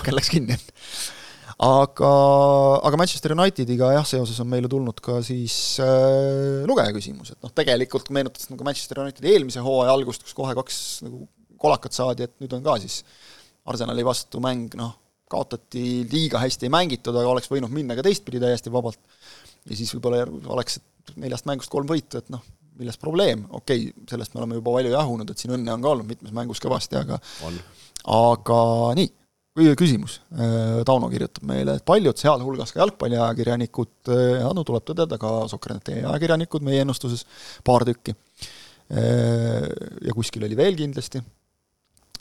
[0.00, 0.56] aken läks kinni.
[1.62, 2.10] aga,
[2.84, 7.52] aga Manchester Unitediga jah, seoses on meile tulnud ka siis äh, lugeja küsimus, et noh,
[7.56, 11.24] tegelikult meenutas nagu Manchester Unitedi eelmise hooaja algust, kus kohe kaks nagu
[11.60, 13.00] kolakat saadi, et nüüd on ka siis
[13.66, 14.92] Arsenali vastu mäng, noh,
[15.32, 19.00] kaotati liiga hästi ei mängitud, aga oleks võinud minna ka teistpidi täiesti vabalt.
[19.66, 20.22] ja siis võib-olla
[20.54, 20.78] oleks
[21.18, 22.44] neljast mängust kolm võitu, et noh,
[22.76, 25.92] milles probleem, okei okay,, sellest me oleme juba palju jahunud, et siin õnne on ka
[25.94, 27.56] olnud mitmes mängus kõvasti, aga on.
[28.16, 28.58] aga
[29.00, 29.10] nii,
[29.56, 30.18] küsimus.
[30.86, 34.10] Tauno kirjutab meile, et paljud, sealhulgas ka jalgpalliajakirjanikud,
[34.42, 37.24] ja no tuleb tõdeda ka Sokratee ajakirjanikud meie ennustuses,
[37.64, 38.14] paar tükki,
[38.92, 41.22] ja kuskil oli veel kindlasti,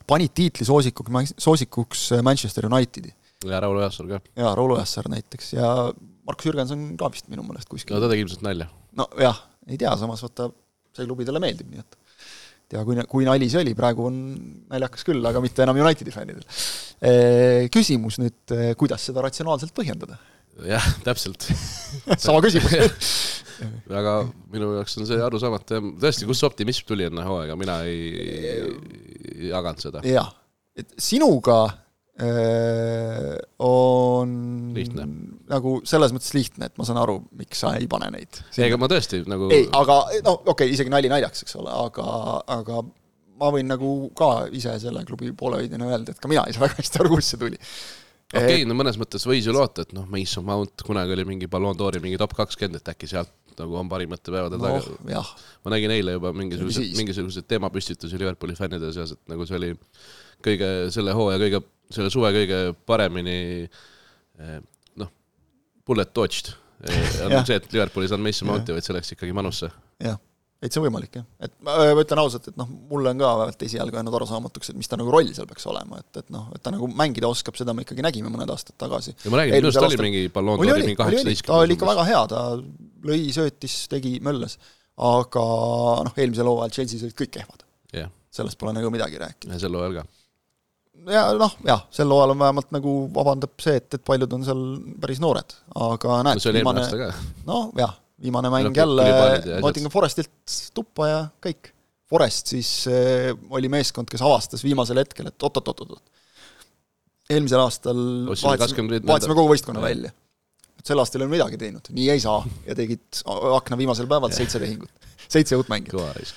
[0.07, 4.19] panid tiitli soosikuks, soosikuks Manchester Unitedi ja Raul Ojasaar ka.
[4.35, 5.69] ja Raul Ojasaar näiteks ja
[6.25, 8.69] Markus Jürgenson ka vist minu meelest kuskil no ta tegi ilmselt nalja.
[8.97, 10.49] nojah, ei tea, samas vaata,
[10.95, 11.97] see klubi talle meeldib, nii et
[12.75, 14.21] tea, kui, kui nali see oli, praegu on
[14.71, 16.45] naljakas küll, aga mitte enam Unitedi fännidel.
[17.73, 20.19] Küsimus nüüd, kuidas seda ratsionaalselt põhjendada?
[20.63, 21.49] jah, täpselt.
[22.17, 22.71] sama küsimus.
[23.99, 24.17] aga
[24.51, 28.11] minu jaoks on see arusaamatu ja tõesti, kust see optimism tuli enne hooaega, mina ei,
[28.15, 30.03] ei jaganud seda.
[30.07, 30.31] jah,
[30.75, 31.59] et sinuga
[33.59, 34.29] on
[34.75, 35.07] Lihtne.
[35.51, 38.39] nagu selles mõttes lihtne, et ma saan aru, miks sa ei pane neid.
[38.55, 41.73] ei, ega ma tõesti nagu ei, aga no okei okay,, isegi nali naljaks, eks ole,
[41.75, 42.05] aga,
[42.55, 42.79] aga
[43.41, 46.79] ma võin nagu ka ise selle klubi poolehoidjana öelda, et ka mina ei saa väga
[46.79, 47.59] hästi aru, kust see tuli.
[48.33, 51.49] Okei okay,, no mõnes mõttes võis ju loota, et noh, Mason Mount kunagi oli mingi
[51.51, 55.21] Ballon d'Ori mingi top kakskümmend, et äkki sealt nagu on parimate päevade noh taga.
[55.63, 59.71] ma nägin eile juba mingisuguseid mingisuguseid teemapüstitusi Liverpooli fännide seas, et nagu see oli
[60.43, 61.61] kõige, selle hooaja kõige,
[61.95, 64.59] selle suve kõige paremini eh,
[64.99, 65.11] noh,
[65.87, 66.53] bullet dodged.
[66.85, 67.45] on Jah.
[67.47, 68.49] see, et Liverpool ei saanud Mason.
[68.49, 69.71] Mounti, vaid see läks ikkagi Manusse.
[70.03, 70.19] jah,
[70.63, 73.31] et see on võimalik jah, et ma ma ütlen ausalt, et noh, mulle on ka
[73.41, 76.47] vähemalt esialgu jäänud arusaamatuks, et mis ta nagu roll seal peaks olema, et, et noh,
[76.55, 79.13] et ta nagu mängida oskab, seda me ikkagi nägime mõned aastad tagasi.
[79.25, 81.51] ja ma räägin, minu arust oli mingi Ballon d'Ori oli, mingi kaheksateistkümnes.
[81.51, 82.43] ta oli ikka väga hea, ta
[83.11, 84.57] lõi, söötis, tegi, möllas,
[85.11, 85.45] aga
[86.07, 87.65] noh, eelmisel hooajal Chelsea's olid kõik kehvad,
[87.99, 89.57] jah, sellest pole nagu midagi rääkida.
[89.57, 90.07] ja sel hooajal ka.
[91.11, 94.65] ja noh, jah, sel hooajal on vähemalt nagu vabandab see, et, et paljud on seal
[95.03, 95.59] päris noored,
[95.91, 97.13] aga no näed, eelmine viimane
[97.51, 99.61] noh, jah, viimane mäng Tuli jälle ja.
[99.61, 101.71] Nottingham Forestilt tuppa ja kõik.
[102.09, 106.03] Forest siis äh, oli meeskond, kes avastas viimasel hetkel, et oot-oot-oot-oot.
[107.29, 107.97] eelmisel aastal
[108.29, 109.89] vahetasime, 20 vahetasime kogu võistkonna Jah.
[109.89, 110.11] välja.
[110.85, 113.23] sel aastal ei ole midagi teinud, nii ei saa ja tegid
[113.57, 116.35] akna viimasel päeval seitse tehingut, seitse uut mängijat.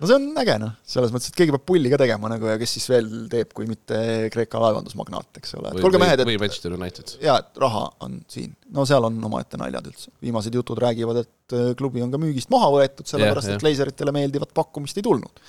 [0.00, 2.54] No see on äge noh, selles mõttes, et keegi peab pulli ka tegema nagu ja
[2.60, 3.98] kes siis veel teeb, kui mitte
[4.32, 7.16] Kreeka laevandusmagnaat, eks ole, kuulge mehed, et või Manchester United.
[7.22, 8.54] jaa, et raha on siin.
[8.74, 10.14] no seal on omaette naljad üldse.
[10.24, 14.14] viimased jutud räägivad, et äh, klubi on ka müügist maha võetud, sellepärast Jah, et Glazeritele
[14.16, 15.44] meeldivat pakkumist ei tulnud.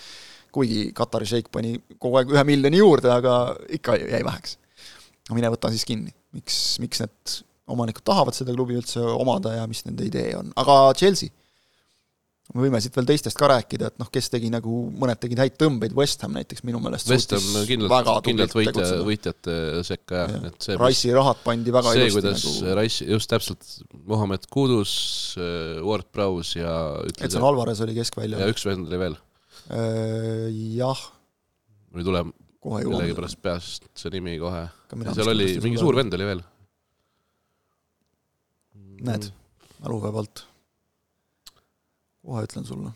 [0.53, 4.57] kuigi Katari šeik pani kogu aeg ühe miljoni juurde, aga ikka jäi väheks.
[5.29, 7.39] no mine võta siis kinni, miks, miks need
[7.73, 11.31] omanikud tahavad seda klubi üldse omada ja mis nende idee on, aga Chelsea
[12.51, 15.55] me võime siit veel teistest ka rääkida, et noh, kes tegi nagu, mõned tegid häid
[15.61, 19.55] tõmbeid, West Ham näiteks minu meelest West Ham kindlalt kindlalt võitja, võitjate
[19.87, 20.45] sekka jah, Jah.
[20.51, 23.73] et see, Rice'i rahad pandi väga see, ilusti kuidas nagu Rice, just täpselt,
[24.11, 24.93] Mohammed Kudus,
[25.87, 26.77] Ward Prowse ja
[27.23, 28.51] Edson Alvarez oli keskväljal ja.
[28.51, 29.19] üks vend oli veel,
[30.77, 31.09] jah,
[31.93, 32.25] mul ei tule
[32.63, 34.63] millegipärast peast see nimi kohe.
[35.11, 36.43] Seal oli mingi suur vend oli veel.
[39.03, 39.25] näed,
[39.83, 40.45] mälupäev alt.
[42.23, 42.91] Kohe ütlen sulle.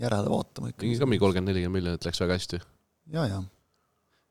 [0.00, 0.98] järele vaatama ikkagi.
[0.98, 2.60] ka mingi kolmkümmend, nelikümmend miljonit läks väga hästi.
[3.12, 3.40] ja, ja.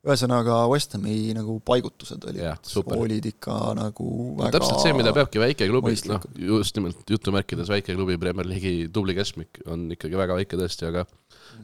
[0.03, 4.07] ühesõnaga West Hami nagu paigutused olid, olid ikka nagu
[4.39, 8.49] väga no, täpselt see, mida peabki väike klubi, noh, just nimelt jutumärkides väike klubi, Premier
[8.49, 11.05] League'i tubli keskmik on ikkagi väga väike tõesti, aga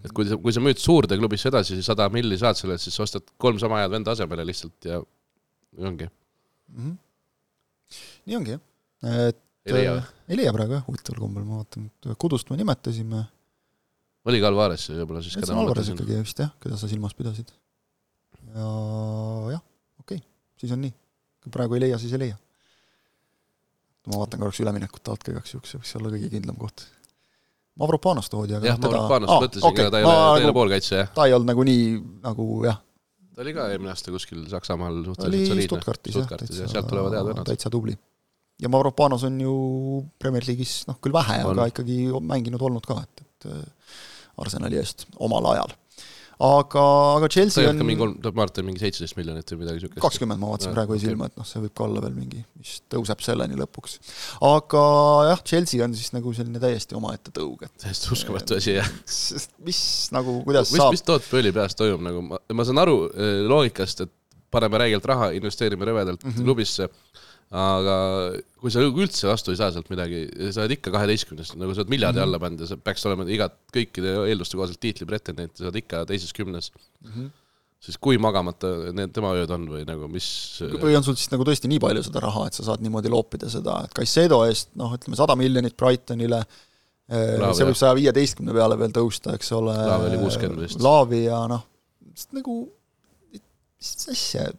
[0.03, 2.95] et kui sa, kui sa müüd suurde klubisse edasi, siis sada milli saad selle siis
[3.03, 5.01] ostad kolm sama head venda asemele lihtsalt ja
[5.79, 6.79] ongi mm.
[6.79, 6.97] -hmm.
[8.29, 8.65] nii ongi jah,
[9.27, 10.03] et ei leia või?
[10.29, 11.87] ei leia praegu jah, huvitaval kombel, ma vaatan,
[12.21, 13.23] Kudust me nimetasime.
[14.29, 15.97] oli ka Alvarez võib-olla siis, keda ma mõtlesin?
[15.97, 17.51] ikkagi vist jah, keda sa silmas pidasid.
[18.51, 18.69] ja
[19.55, 19.65] jah,
[20.01, 20.27] okei okay.,
[20.61, 20.93] siis on nii.
[21.43, 22.39] kui praegu ei leia, siis ei leia.
[24.09, 26.87] ma vaatan korraks üleminekut alt ka igaks juhuks, see võiks olla kõige kindlam koht
[27.79, 29.87] Mavropanos toodi, aga jah, Mavropanos ah, mõtlesin okay.
[29.87, 31.11] ka, ta ei ole, ta ei ole poolkaitse, jah.
[31.15, 31.83] ta ei olnud nagu nii,
[32.25, 32.79] nagu jah.
[33.35, 35.67] ta oli ka eelmine aasta kuskil Saksamaal suhteliselt soliidne.
[35.69, 36.17] Stuttgartis,
[36.59, 37.47] jah, sealt tulevad head vennad.
[37.47, 37.95] täitsa tubli.
[38.59, 39.53] Ja Mavropanos on ju
[40.19, 43.51] Premier League'is noh, küll vähe, aga ikkagi mänginud olnud ka, et, et
[44.39, 45.75] Arsenali eest omal ajal
[46.39, 46.83] aga,
[47.17, 50.01] aga Chelsea on mingi kolm, ma arvan, et mingi seitseteist miljonit või midagi niisugust.
[50.05, 51.03] kakskümmend ma vaatasin praegu okay.
[51.03, 53.97] silma, et noh, see võib ka olla veel mingi, mis tõuseb selleni lõpuks.
[54.47, 54.83] aga
[55.33, 58.93] jah, Chelsea on siis nagu selline täiesti omaette tõug, et täiesti uskumatu asi, jah.
[59.67, 59.81] mis
[60.15, 63.41] nagu, kuidas mis, saab mis Toot Pööli peas toimub, nagu ma, ma saan aru eh,
[63.43, 64.15] loogikast, et
[64.49, 66.47] paneme räigelt raha, investeerime rõvedalt mm -hmm.
[66.47, 66.87] klubisse
[67.49, 67.95] aga
[68.61, 70.21] kui sa üldse vastu ei saa sealt midagi,
[70.53, 72.27] sa oled ikka kaheteistkümnes, nagu sa oled miljardi mm -hmm.
[72.27, 75.81] alla pannud ja sa peaks olema igat, kõikide eelduste kohaselt tiitli pretendent ja sa oled
[75.81, 77.11] ikka teises kümnes mm.
[77.11, 77.31] -hmm.
[77.79, 81.43] siis kui magamata need tema ööd on või nagu mis või on sul siis nagu
[81.43, 84.93] tõesti nii palju seda raha, et sa saad niimoodi loopida seda, et Caicedo eest noh,
[84.93, 86.45] ütleme sada miljonit Brightonile,
[87.09, 89.73] Laavi, see võib saja viieteistkümne peale veel tõusta, eks ole.
[89.73, 90.81] Laavi oli kuuskümmend vist.
[90.81, 91.63] Laavi ja noh,
[92.37, 92.57] nagu
[93.79, 94.51] mis asja,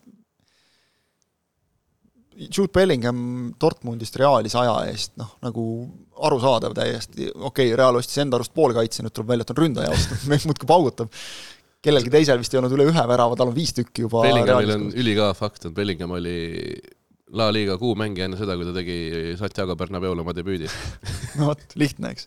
[2.48, 3.22] Jude Bellingham
[3.61, 5.64] Dortmundist Reali saja eest, noh, nagu
[6.24, 9.96] arusaadav täiesti, okei okay,, Real ostis enda arust poolkaitse, nüüd tuleb välja, et on ründaja
[9.96, 11.12] ostnud, meid muudkui paugutab.
[11.85, 14.88] kellelgi teisel vist ei olnud üle ühe värava, tal on viis tükki juba Bellinghamil on
[14.92, 16.38] ülikõva fakt, et Bellingham oli
[17.37, 20.70] La Liga kuumängija enne seda, kui ta tegi Santiago Bernabeul oma debüüdi.
[21.38, 22.26] No vot, lihtne, eks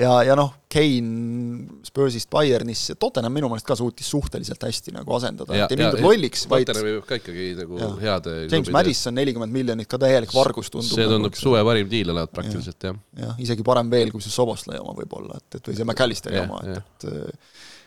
[0.00, 5.54] ja, ja noh, Kane Spursist Bayernisse, Tottenham minu meelest ka suutis suhteliselt hästi nagu asendada,
[5.56, 7.92] et ei mindud lolliks, vaid Tottenhami võib ka ikkagi nagu ja.
[8.02, 10.92] heade James Madison nelikümmend miljonit, ka täielik vargus tundub.
[10.92, 12.98] see tundub nagu, suve parim diil olevat praktiliselt, jah.
[13.22, 16.60] jah, isegi parem veel kui see Soboslai oma võib-olla, et, et või see McAllisteri oma,
[16.66, 17.40] et, et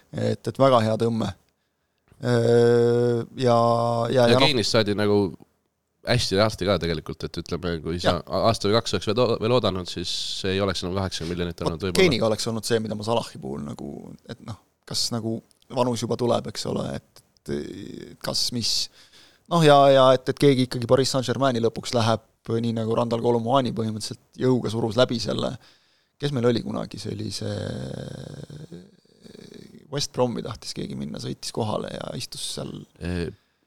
[0.10, 1.30] et, et väga hea tõmme.
[2.19, 2.34] ja,
[3.39, 3.60] ja,
[4.12, 5.19] ja, ja Kane'ist no, saadi nagu
[6.07, 10.12] hästi lahti ka tegelikult, et ütleme, kui sa aasta või kaks oleks veel oodanud, siis
[10.47, 12.03] ei oleks enam kaheksakümmend miljonit olnud võib-olla.
[12.03, 13.91] Keiniga oleks olnud see, mida ma Salahi puhul nagu,
[14.31, 14.59] et noh,
[14.89, 15.38] kas nagu
[15.75, 18.73] vanus juba tuleb, eks ole, et, et kas mis.
[19.51, 23.69] Noh, ja, ja et, et keegi ikkagi Pariis Saint-Germaini lõpuks läheb nii nagu Randal Kolomuani
[23.77, 25.51] põhimõtteliselt jõuga surus läbi selle,
[26.17, 27.13] kes meil oli kunagi, see
[29.91, 32.71] West Bromi tahtis keegi minna, sõitis kohale ja istus seal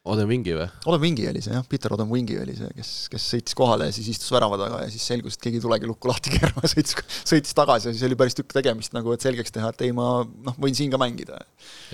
[0.03, 0.65] Odem Vingi või?
[0.91, 3.95] Odem Vingi oli see jah, Peter Odem Vingi oli see, kes, kes sõitis kohale ja
[3.95, 6.67] siis istus värava taga ja siis selgus, et keegi ei tulegi lukku lahti keerama.
[6.73, 9.93] Sõitis, sõitis tagasi ja siis oli päris tükk tegemist nagu, et selgeks teha, et ei,
[9.95, 11.39] ma noh, võin siin ka mängida.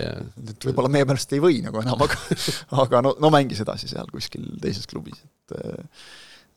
[0.01, 0.25] Yeah..
[0.40, 2.16] et võib-olla meie pärast ei või nagu enam, aga
[2.87, 5.61] aga no, no mängis edasi seal kuskil teises klubis, et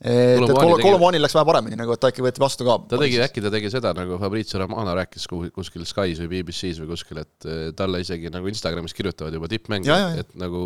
[0.01, 2.79] et, et Kol-, Kolomonil läks vähe paremini, nagu et ta ikka võeti vastu ka.
[2.95, 6.95] ta tegi, äkki ta tegi seda, nagu Fabrizio Romano rääkis kuskil Sky's või BBC-s või
[6.95, 10.63] kuskil, et eh, talle isegi nagu Instagramis kirjutavad juba tippmänge, et nagu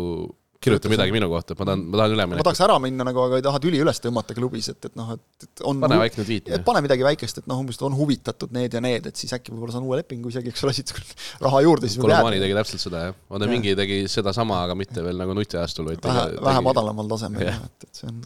[0.62, 2.40] kirjuta midagi minu kohta, et ma tahan, ma tahan üle minna.
[2.40, 5.12] ma tahaks ära minna nagu, aga ei taha tüli üles tõmmata klubis, et, et noh,
[5.16, 6.52] et, et on pane väikene tweet.
[6.66, 9.76] pane midagi väikest, et noh, umbes on huvitatud need ja need, et siis äkki võib-olla
[9.76, 10.94] saan uue lepingu isegi, eks ole, siit
[11.46, 13.20] raha juurde, siis Kolomani tegi täpselt seda, jah.
[13.36, 17.88] Ode mingi tegi sedasama, aga mitte veel nagu nutiajastul, vaid vähe, vähe madalamal tasemel, et,
[17.88, 18.24] et see on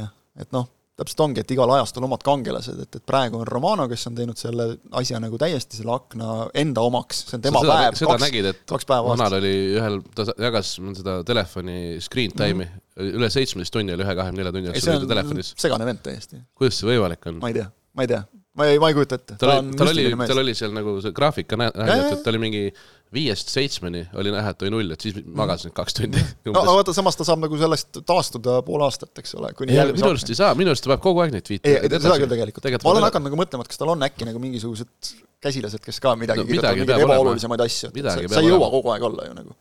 [0.00, 0.68] jah, et noh
[1.00, 4.40] täpselt ongi, et igal ajastul omad kangelased, et, et praegu on Romano, kes on teinud
[4.40, 4.66] selle
[5.00, 8.88] asja nagu täiesti selle akna enda omaks, see on tema seda, päev, kaks, nägid, kaks
[8.90, 9.24] päeva aastas.
[9.24, 13.14] vanal oli ühel, ta jagas seda telefoni screen time'i mm, -hmm.
[13.20, 15.54] üle seitsmeteist tunni oli ühe kahekümne nelja tunni jooksul telefonis.
[15.64, 16.42] segane vend täiesti.
[16.54, 17.40] kuidas see võimalik on?
[17.40, 18.22] ma ei tea, ma ei tea,
[18.60, 19.40] ma ei, ma ei kujuta ette.
[19.40, 22.64] tal oli, tal oli, tal oli seal nagu see graafik ka näidatud, ta oli mingi
[23.14, 25.32] viiest seitsmeni oli näha, et oli null, et siis mm.
[25.38, 26.20] magasin kaks tundi.
[26.46, 30.30] no aga vaata, samas ta saab nagu sellest taastuda pool aastat, eks ole, minu arust
[30.30, 32.86] ei saa, minu arust ta peab kogu aeg neid ei, seda küll tegelikult, tegelikult.
[32.86, 36.14] ma olen hakanud nagu mõtlema, et kas tal on äkki nagu mingisugused käsilased, kes ka
[36.20, 39.58] midagi no, kirjutavad, mingeid ebaolulisemaid asju, et sa, ei jõua kogu aeg olla ju nagu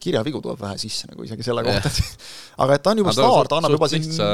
[0.00, 1.90] kirjavigu tuleb vähe sisse nagu isegi selle kohta,
[2.64, 4.30] aga et ta on juba staar, ta annab juba siin lihtsa,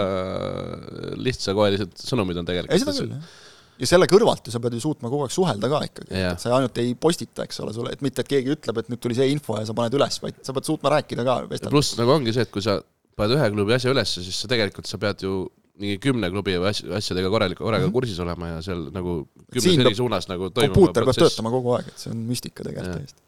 [1.26, 2.74] lihtsakoelised sõnumid on tegelikult.
[2.74, 3.44] ei, seda küll, jah
[3.80, 6.54] ja selle kõrvalt ju sa pead ju suutma kogu aeg suhelda ka ikkagi, et sa
[6.56, 9.28] ainult ei postita, eks ole, sulle, et mitte, et keegi ütleb, et nüüd tuli see
[9.34, 11.36] info ja sa paned üles, vaid sa pead suutma rääkida ka.
[11.68, 12.78] pluss nagu ongi see, et kui sa
[13.16, 15.44] paned ühe klubi asja ülesse, siis sa tegelikult, sa pead ju
[15.76, 19.18] mingi kümne klubi või asj- asjadega korraliku korraga kursis olema ja seal nagu
[19.52, 22.96] kümnes eri suunas nagu toimuma kompuuter peab töötama kogu aeg, et see on müstika tegelikult
[22.96, 23.20] täiesti.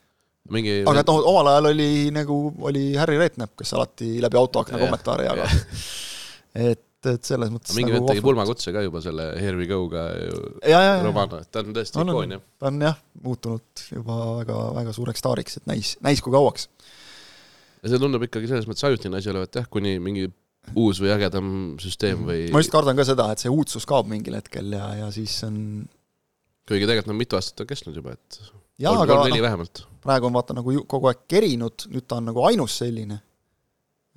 [0.56, 2.38] mingi aga et noh, omal ajal oli nagu,
[2.70, 5.58] oli Harry Redknapp, kes alati läbi autoakna kommentaare jagas.
[6.56, 8.28] et, et selles mõttes mingi nagu vend tegi vahva.
[8.30, 10.08] pulmakutse ka juba selle Here we go'ga
[11.04, 12.14] Romano, et ta on tõesti On, on.
[12.14, 12.42] ikoon jah.
[12.58, 16.68] ta on jah, muutunud juba väga, väga suureks staariks, et näis, näis kui kauaks.
[17.82, 20.26] ja see tundub ikkagi selles mõttes ajutine asi olevat jah, kuni mingi
[20.76, 24.37] uus või ägedam süsteem või ma just kardan ka seda, et see uudsus kaob mingil
[24.37, 25.87] hetkel ja, ja siis on
[26.68, 28.40] kuigi tegelikult on mitu aastat on kestnud juba, et
[28.82, 29.87] jaa, aga kolm-neli vähemalt.
[30.04, 33.20] praegu on vaata nagu kogu aeg kerinud, nüüd ta on nagu ainus selline.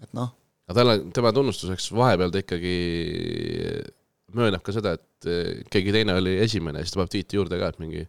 [0.01, 0.33] et noh,
[0.71, 2.75] aga talle, tema tunnustuseks vahepeal ta ikkagi
[4.37, 7.59] möönab ka seda, et eh, keegi teine oli esimene ja siis ta paneb tiiti juurde
[7.59, 8.05] ka, et mingi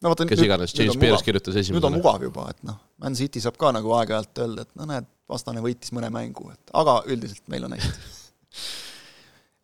[0.00, 3.42] no vaata kes iganes, James Pierce kirjutas nüüd on mugav juba, et noh, Man City
[3.44, 7.44] saab ka nagu aeg-ajalt öelda, et no näed, vastane võitis mõne mängu, et aga üldiselt
[7.52, 7.94] meil on hästi.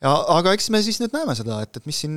[0.02, 2.14] ja aga eks me siis nüüd näeme seda, et, et mis siin,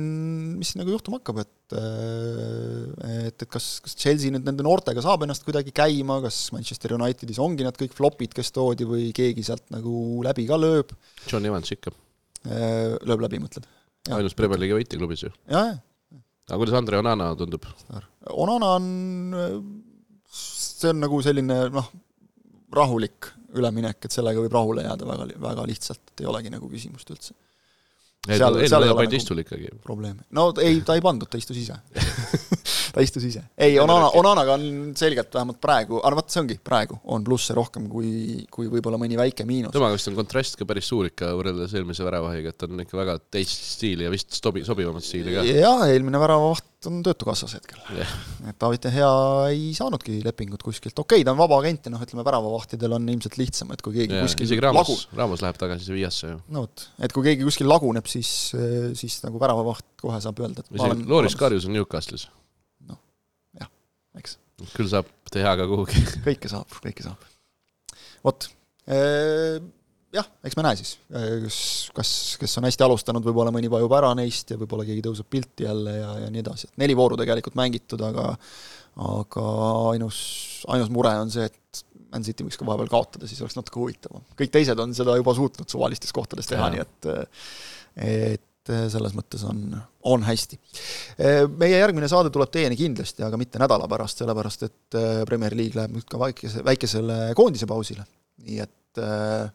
[0.58, 5.24] mis siin nagu juhtuma hakkab, et et, et kas, kas Chelsea nüüd nende noortega saab
[5.26, 9.66] ennast kuidagi käima, kas Manchester Unitedis ongi nad kõik flopid, kes toodi või keegi sealt
[9.74, 10.94] nagu läbi ka lööb,
[11.26, 11.90] John Evans ikka,
[12.46, 13.66] lööb läbi, mõtled?
[14.14, 15.32] Ainus Premier League'i võitja klubis ju.
[15.50, 17.66] aga kuidas Andre Onana tundub?
[18.30, 18.86] Onana on,
[20.30, 21.90] see on nagu selline noh,
[22.76, 27.10] rahulik üleminek, et sellega võib rahule jääda väga, väga lihtsalt, et ei olegi nagu küsimust
[27.14, 27.34] üldse,
[28.26, 29.70] Seal- seal ei ole nagu- istul ikkagi.
[29.84, 30.26] probleemi.
[30.36, 31.76] no ei, ta ei pandud, ta istus ise.
[32.94, 33.42] ta istus ise.
[33.58, 37.88] ei, Onana, Onanaga on selgelt vähemalt praegu, aga vot see ongi, praegu on plusse rohkem
[37.92, 39.74] kui, kui võib-olla mõni väike miinus.
[39.76, 43.18] temaga vist on kontrast ka päris suur ikka võrreldes eelmise väravahiga, et on ikka väga
[43.30, 45.44] teist stiili ja vist sobi-, sobivamat stiili ka.
[45.46, 47.78] jaa, eelmine väravavaht on Töötukassas hetkel.
[47.96, 48.12] Jah.
[48.50, 49.10] et David De Gea
[49.50, 53.08] ei saanudki lepingut kuskilt, okei okay,, ta on vaba agent ja noh, ütleme väravavahtidel on
[53.12, 56.40] ilmselt lihtsam, et kui keegi Ja, kuskil isegi lagu- Ramos, Ramos läheb tagasi Sevillasse ju.
[56.54, 58.32] no vot, et kui keegi kuskil laguneb, siis,
[58.98, 61.38] siis nagu väravavaht kohe saab öelda, et või see Loris.
[61.38, 62.28] Karjus on Newcastle'is.
[64.16, 64.38] eks,
[64.72, 66.00] küll saab teha ka kuhugi.
[66.26, 67.26] kõike saab, kõike saab.
[68.24, 68.48] vot,
[70.14, 71.58] jah, eks me näe siis, kas,
[71.96, 75.66] kas, kes on hästi alustanud, võib-olla mõni vajub ära neist ja võib-olla keegi tõuseb pilti
[75.66, 78.32] jälle ja, ja nii edasi, et neli vooru tegelikult mängitud, aga
[78.96, 79.46] aga
[79.90, 80.18] ainus,
[80.72, 84.22] ainus mure on see, et Man City võiks ka vahepeal kaotada, siis oleks natuke huvitavam.
[84.38, 87.10] kõik teised on seda juba suutnud suvalistes kohtades teha, nii et
[88.06, 89.60] et selles mõttes on,
[90.10, 90.56] on hästi.
[91.54, 94.96] Meie järgmine saade tuleb teieni kindlasti, aga mitte nädala pärast, sellepärast et
[95.28, 98.02] Premier League läheb nüüd ka väikese, väikesele koondise pausile,
[98.42, 99.46] nii et äh,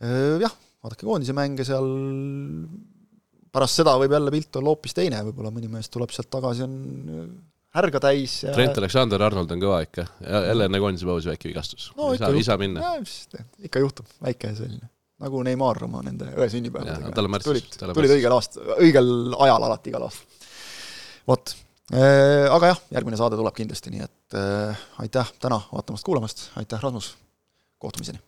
[0.00, 1.88] jah, vaadake koondise mänge seal,
[3.52, 6.76] pärast seda võib jälle pilt olla hoopis teine, võib-olla mõni mees tuleb sealt tagasi, on
[7.76, 10.06] härga täis ja Trent Alexander-Arnold on kõva ikka.
[10.24, 12.94] jälle enne koondise pausi väike vigastus No ei saa, ei saa minna.
[13.66, 14.90] Ikka juhtub, väike selline,
[15.22, 17.12] nagu Neimar oma nende õe sünnipäevadega.
[17.46, 19.12] tulid, tulid õigel aasta, õigel
[19.46, 20.48] ajal alati igal aastal.
[21.30, 21.54] vot,
[22.56, 27.14] aga jah, järgmine saade tuleb kindlasti, nii et äh, aitäh täna vaatamast-kuulamast, aitäh Rasmus,
[27.78, 28.22] kohtumiseni!